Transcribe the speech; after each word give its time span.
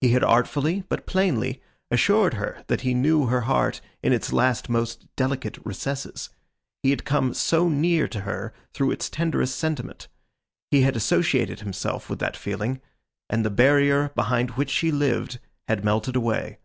He 0.00 0.10
had 0.10 0.22
artfully, 0.22 0.84
but 0.88 1.04
plainly, 1.04 1.60
assured 1.90 2.34
her 2.34 2.62
that 2.68 2.82
he 2.82 2.94
knew 2.94 3.26
her 3.26 3.40
heart 3.40 3.80
in 4.04 4.12
its 4.12 4.32
last 4.32 4.68
most 4.68 5.08
delicate 5.16 5.58
recesses; 5.64 6.30
he 6.84 6.90
had 6.90 7.04
come 7.04 7.34
so 7.34 7.68
near 7.68 8.06
to 8.06 8.20
her 8.20 8.54
through 8.72 8.92
its 8.92 9.10
tenderest 9.10 9.58
sentiment; 9.58 10.06
he 10.70 10.82
had 10.82 10.94
associated 10.94 11.58
himself 11.58 12.08
with 12.08 12.20
that 12.20 12.36
feeling; 12.36 12.80
and 13.28 13.44
the 13.44 13.50
barrier 13.50 14.10
behind 14.10 14.50
which 14.52 14.70
she 14.70 14.92
lived, 14.92 15.40
had 15.66 15.84
melted 15.84 16.14
away. 16.14 16.58